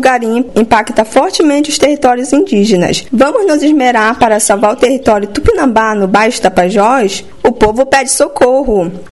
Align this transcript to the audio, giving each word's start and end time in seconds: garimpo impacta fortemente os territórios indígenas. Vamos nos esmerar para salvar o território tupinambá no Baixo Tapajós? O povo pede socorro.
garimpo 0.00 0.58
impacta 0.58 1.04
fortemente 1.04 1.70
os 1.70 1.78
territórios 1.78 2.32
indígenas. 2.32 3.06
Vamos 3.12 3.46
nos 3.46 3.62
esmerar 3.62 4.18
para 4.18 4.40
salvar 4.40 4.72
o 4.72 4.76
território 4.76 5.28
tupinambá 5.28 5.94
no 5.94 6.08
Baixo 6.08 6.42
Tapajós? 6.42 7.24
O 7.44 7.52
povo 7.52 7.86
pede 7.86 8.10
socorro. 8.10 8.90